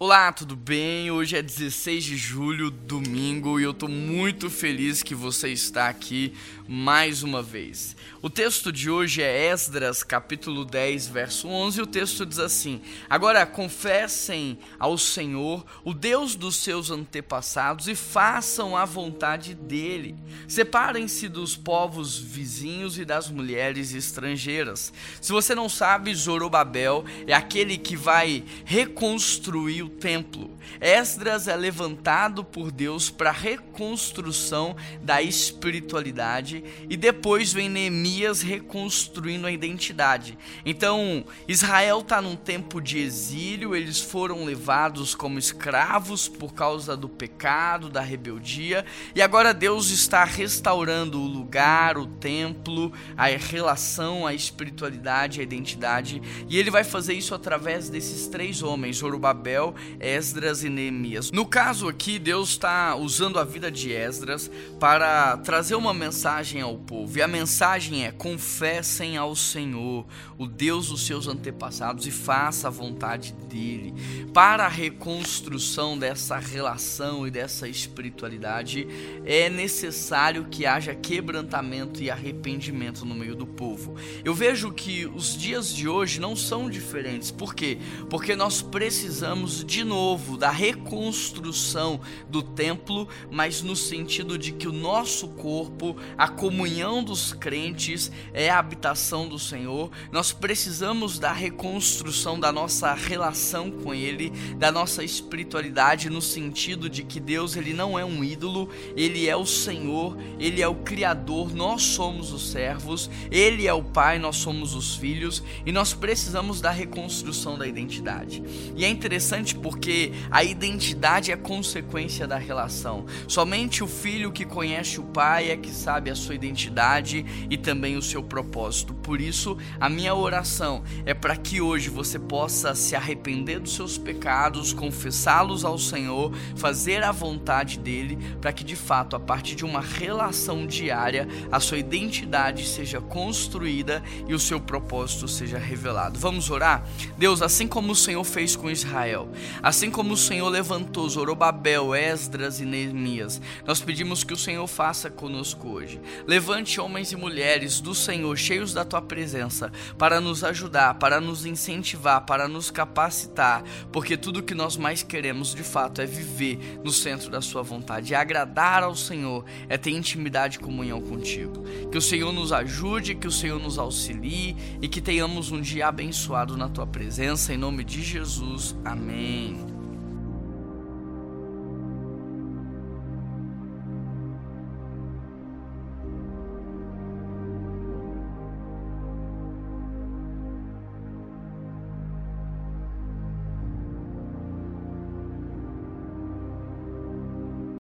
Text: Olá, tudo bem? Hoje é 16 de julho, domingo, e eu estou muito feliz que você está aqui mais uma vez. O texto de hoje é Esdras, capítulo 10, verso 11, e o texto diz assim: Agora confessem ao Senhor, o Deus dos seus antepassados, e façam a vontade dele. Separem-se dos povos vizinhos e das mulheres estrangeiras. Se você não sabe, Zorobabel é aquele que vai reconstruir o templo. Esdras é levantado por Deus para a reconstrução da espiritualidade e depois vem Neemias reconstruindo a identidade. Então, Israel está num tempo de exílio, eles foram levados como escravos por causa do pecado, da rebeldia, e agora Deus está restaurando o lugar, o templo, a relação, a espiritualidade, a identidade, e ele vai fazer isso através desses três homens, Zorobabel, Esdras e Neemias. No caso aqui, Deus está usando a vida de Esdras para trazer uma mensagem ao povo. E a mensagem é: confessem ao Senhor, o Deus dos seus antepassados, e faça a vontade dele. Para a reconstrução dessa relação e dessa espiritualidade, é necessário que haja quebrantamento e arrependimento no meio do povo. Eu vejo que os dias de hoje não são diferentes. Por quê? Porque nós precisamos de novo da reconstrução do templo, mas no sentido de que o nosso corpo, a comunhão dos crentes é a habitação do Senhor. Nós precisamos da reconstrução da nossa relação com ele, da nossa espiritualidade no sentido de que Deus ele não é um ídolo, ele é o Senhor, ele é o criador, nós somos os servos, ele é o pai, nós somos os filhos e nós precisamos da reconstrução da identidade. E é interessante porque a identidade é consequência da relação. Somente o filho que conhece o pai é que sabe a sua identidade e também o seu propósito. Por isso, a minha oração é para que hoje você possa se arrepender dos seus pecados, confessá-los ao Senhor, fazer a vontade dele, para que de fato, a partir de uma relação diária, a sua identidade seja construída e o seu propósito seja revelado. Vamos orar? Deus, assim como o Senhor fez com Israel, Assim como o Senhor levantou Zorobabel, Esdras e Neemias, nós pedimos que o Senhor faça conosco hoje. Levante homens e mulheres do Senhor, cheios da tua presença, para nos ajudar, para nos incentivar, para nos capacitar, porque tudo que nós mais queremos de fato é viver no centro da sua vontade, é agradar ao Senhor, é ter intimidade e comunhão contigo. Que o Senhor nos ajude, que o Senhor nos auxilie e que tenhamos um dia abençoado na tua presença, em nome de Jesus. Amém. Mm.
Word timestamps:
Olá, 0.00 0.30
tudo 0.30 0.54
bem? 0.54 1.10
Hoje 1.10 1.36
é 1.36 1.42
16 1.42 2.04
de 2.04 2.16
julho, 2.16 2.70
domingo, 2.70 3.58
e 3.58 3.64
eu 3.64 3.72
estou 3.72 3.88
muito 3.88 4.48
feliz 4.48 5.02
que 5.02 5.12
você 5.12 5.48
está 5.48 5.88
aqui 5.88 6.34
mais 6.68 7.24
uma 7.24 7.42
vez. 7.42 7.96
O 8.22 8.30
texto 8.30 8.70
de 8.70 8.88
hoje 8.88 9.22
é 9.22 9.46
Esdras, 9.46 10.04
capítulo 10.04 10.64
10, 10.64 11.08
verso 11.08 11.48
11, 11.48 11.80
e 11.80 11.82
o 11.82 11.86
texto 11.86 12.24
diz 12.24 12.38
assim: 12.38 12.80
Agora 13.10 13.44
confessem 13.44 14.60
ao 14.78 14.96
Senhor, 14.96 15.66
o 15.82 15.92
Deus 15.92 16.36
dos 16.36 16.56
seus 16.56 16.92
antepassados, 16.92 17.88
e 17.88 17.96
façam 17.96 18.76
a 18.76 18.84
vontade 18.84 19.52
dele. 19.52 20.14
Separem-se 20.46 21.28
dos 21.28 21.56
povos 21.56 22.16
vizinhos 22.16 22.98
e 23.00 23.04
das 23.04 23.28
mulheres 23.28 23.92
estrangeiras. 23.92 24.92
Se 25.20 25.32
você 25.32 25.56
não 25.56 25.68
sabe, 25.68 26.14
Zorobabel 26.14 27.04
é 27.26 27.32
aquele 27.32 27.76
que 27.76 27.96
vai 27.96 28.44
reconstruir 28.64 29.87
o 29.88 29.90
templo. 29.90 30.50
Esdras 30.80 31.48
é 31.48 31.56
levantado 31.56 32.44
por 32.44 32.70
Deus 32.70 33.10
para 33.10 33.30
a 33.30 33.32
reconstrução 33.32 34.76
da 35.02 35.22
espiritualidade 35.22 36.62
e 36.88 36.96
depois 36.96 37.52
vem 37.52 37.68
Neemias 37.68 38.42
reconstruindo 38.42 39.46
a 39.46 39.50
identidade. 39.50 40.38
Então, 40.64 41.24
Israel 41.48 42.00
está 42.00 42.20
num 42.20 42.36
tempo 42.36 42.80
de 42.80 42.98
exílio, 42.98 43.74
eles 43.74 44.00
foram 44.00 44.44
levados 44.44 45.14
como 45.14 45.38
escravos 45.38 46.28
por 46.28 46.52
causa 46.52 46.96
do 46.96 47.08
pecado, 47.08 47.88
da 47.88 48.02
rebeldia, 48.02 48.84
e 49.14 49.22
agora 49.22 49.54
Deus 49.54 49.90
está 49.90 50.22
restaurando 50.24 51.20
o 51.20 51.26
lugar, 51.26 51.96
o 51.96 52.06
templo, 52.06 52.92
a 53.16 53.26
relação, 53.26 54.26
a 54.26 54.34
espiritualidade, 54.34 55.40
a 55.40 55.42
identidade, 55.42 56.20
e 56.48 56.58
ele 56.58 56.70
vai 56.70 56.84
fazer 56.84 57.14
isso 57.14 57.34
através 57.34 57.88
desses 57.88 58.28
três 58.28 58.62
homens, 58.62 58.98
Zorobabel, 58.98 59.74
Esdras 60.00 60.64
e 60.64 60.68
Neemias. 60.68 61.30
No 61.30 61.46
caso 61.46 61.88
aqui, 61.88 62.18
Deus 62.18 62.50
está 62.50 62.94
usando 62.96 63.38
a 63.38 63.44
vida 63.44 63.70
de 63.70 63.92
Esdras 63.92 64.50
para 64.78 65.36
trazer 65.38 65.74
uma 65.74 65.94
mensagem 65.94 66.60
ao 66.60 66.76
povo. 66.76 67.18
E 67.18 67.22
a 67.22 67.28
mensagem 67.28 68.04
é: 68.04 68.12
confessem 68.12 69.16
ao 69.16 69.34
Senhor, 69.34 70.06
o 70.36 70.46
Deus 70.46 70.88
dos 70.88 71.06
seus 71.06 71.26
antepassados, 71.26 72.06
e 72.06 72.10
faça 72.10 72.68
a 72.68 72.70
vontade 72.70 73.32
dele. 73.48 73.94
Para 74.32 74.66
a 74.66 74.68
reconstrução 74.68 75.98
dessa 75.98 76.38
relação 76.38 77.26
e 77.26 77.30
dessa 77.30 77.68
espiritualidade, 77.68 78.86
é 79.24 79.48
necessário 79.48 80.46
que 80.50 80.66
haja 80.66 80.94
quebrantamento 80.94 82.02
e 82.02 82.10
arrependimento 82.10 83.04
no 83.04 83.14
meio 83.14 83.34
do 83.34 83.46
povo. 83.46 83.96
Eu 84.24 84.34
vejo 84.34 84.72
que 84.72 85.06
os 85.06 85.36
dias 85.36 85.74
de 85.74 85.88
hoje 85.88 86.20
não 86.20 86.36
são 86.36 86.68
diferentes. 86.68 87.30
Por 87.30 87.54
quê? 87.54 87.78
Porque 88.08 88.36
nós 88.36 88.62
precisamos 88.62 89.64
de 89.68 89.84
novo 89.84 90.38
da 90.38 90.50
reconstrução 90.50 92.00
do 92.26 92.42
templo, 92.42 93.06
mas 93.30 93.60
no 93.60 93.76
sentido 93.76 94.38
de 94.38 94.50
que 94.50 94.66
o 94.66 94.72
nosso 94.72 95.28
corpo, 95.28 95.94
a 96.16 96.26
comunhão 96.26 97.04
dos 97.04 97.34
crentes 97.34 98.10
é 98.32 98.48
a 98.48 98.58
habitação 98.58 99.28
do 99.28 99.38
Senhor. 99.38 99.90
Nós 100.10 100.32
precisamos 100.32 101.18
da 101.18 101.32
reconstrução 101.32 102.40
da 102.40 102.50
nossa 102.50 102.94
relação 102.94 103.70
com 103.70 103.92
ele, 103.92 104.30
da 104.56 104.72
nossa 104.72 105.04
espiritualidade 105.04 106.08
no 106.08 106.22
sentido 106.22 106.88
de 106.88 107.02
que 107.02 107.20
Deus 107.20 107.54
ele 107.54 107.74
não 107.74 107.98
é 107.98 108.04
um 108.04 108.24
ídolo, 108.24 108.70
ele 108.96 109.28
é 109.28 109.36
o 109.36 109.44
Senhor, 109.44 110.16
ele 110.38 110.62
é 110.62 110.68
o 110.68 110.76
criador, 110.76 111.54
nós 111.54 111.82
somos 111.82 112.32
os 112.32 112.50
servos, 112.50 113.10
ele 113.30 113.66
é 113.66 113.74
o 113.74 113.84
pai, 113.84 114.18
nós 114.18 114.36
somos 114.36 114.74
os 114.74 114.96
filhos 114.96 115.42
e 115.66 115.70
nós 115.70 115.92
precisamos 115.92 116.62
da 116.62 116.70
reconstrução 116.70 117.58
da 117.58 117.66
identidade. 117.66 118.42
E 118.74 118.82
é 118.82 118.88
interessante 118.88 119.57
porque 119.58 120.12
a 120.30 120.42
identidade 120.42 121.32
é 121.32 121.36
consequência 121.36 122.26
da 122.26 122.36
relação. 122.36 123.06
Somente 123.26 123.82
o 123.82 123.86
filho 123.86 124.32
que 124.32 124.44
conhece 124.44 125.00
o 125.00 125.04
pai 125.04 125.50
é 125.50 125.56
que 125.56 125.70
sabe 125.70 126.10
a 126.10 126.14
sua 126.14 126.34
identidade 126.34 127.24
e 127.50 127.56
também 127.56 127.96
o 127.96 128.02
seu 128.02 128.22
propósito. 128.22 128.94
Por 128.94 129.20
isso, 129.20 129.56
a 129.80 129.88
minha 129.88 130.14
oração 130.14 130.82
é 131.04 131.14
para 131.14 131.36
que 131.36 131.60
hoje 131.60 131.90
você 131.90 132.18
possa 132.18 132.74
se 132.74 132.94
arrepender 132.94 133.60
dos 133.60 133.74
seus 133.74 133.98
pecados, 133.98 134.72
confessá-los 134.72 135.64
ao 135.64 135.78
Senhor, 135.78 136.32
fazer 136.56 137.02
a 137.02 137.12
vontade 137.12 137.78
dele, 137.78 138.18
para 138.40 138.52
que 138.52 138.64
de 138.64 138.76
fato, 138.76 139.16
a 139.16 139.20
partir 139.20 139.54
de 139.54 139.64
uma 139.64 139.80
relação 139.80 140.66
diária, 140.66 141.28
a 141.50 141.60
sua 141.60 141.78
identidade 141.78 142.66
seja 142.66 143.00
construída 143.00 144.02
e 144.26 144.34
o 144.34 144.38
seu 144.38 144.60
propósito 144.60 145.26
seja 145.26 145.58
revelado. 145.58 146.18
Vamos 146.18 146.50
orar? 146.50 146.86
Deus, 147.16 147.42
assim 147.42 147.66
como 147.66 147.92
o 147.92 147.96
Senhor 147.96 148.24
fez 148.24 148.54
com 148.54 148.70
Israel, 148.70 149.28
Assim 149.62 149.90
como 149.90 150.14
o 150.14 150.16
Senhor 150.16 150.48
levantou 150.48 151.08
Zorobabel, 151.08 151.94
Esdras 151.94 152.60
e 152.60 152.64
Neemias, 152.64 153.40
nós 153.66 153.80
pedimos 153.80 154.24
que 154.24 154.32
o 154.32 154.36
Senhor 154.36 154.66
faça 154.66 155.10
conosco 155.10 155.68
hoje. 155.68 156.00
Levante 156.26 156.80
homens 156.80 157.12
e 157.12 157.16
mulheres 157.16 157.80
do 157.80 157.94
Senhor, 157.94 158.36
cheios 158.36 158.72
da 158.72 158.84
tua 158.84 159.02
presença, 159.02 159.72
para 159.96 160.20
nos 160.20 160.44
ajudar, 160.44 160.94
para 160.94 161.20
nos 161.20 161.44
incentivar, 161.46 162.22
para 162.22 162.48
nos 162.48 162.70
capacitar, 162.70 163.62
porque 163.92 164.16
tudo 164.16 164.42
que 164.42 164.54
nós 164.54 164.76
mais 164.76 165.02
queremos 165.02 165.54
de 165.54 165.62
fato 165.62 166.00
é 166.00 166.06
viver 166.06 166.80
no 166.82 166.90
centro 166.90 167.30
da 167.30 167.40
sua 167.40 167.62
vontade, 167.62 168.14
é 168.14 168.16
agradar 168.16 168.82
ao 168.82 168.94
Senhor, 168.94 169.44
é 169.68 169.76
ter 169.76 169.90
intimidade 169.90 170.56
e 170.56 170.60
comunhão 170.60 171.00
contigo. 171.00 171.64
Que 171.90 171.98
o 171.98 172.02
Senhor 172.02 172.32
nos 172.32 172.52
ajude, 172.52 173.14
que 173.14 173.26
o 173.26 173.32
Senhor 173.32 173.60
nos 173.60 173.78
auxilie 173.78 174.56
e 174.80 174.88
que 174.88 175.00
tenhamos 175.00 175.50
um 175.50 175.60
dia 175.60 175.88
abençoado 175.88 176.56
na 176.56 176.68
tua 176.68 176.86
presença, 176.86 177.52
em 177.52 177.56
nome 177.56 177.84
de 177.84 178.02
Jesus. 178.02 178.76
Amém. 178.84 179.27
Mm. 179.28 179.77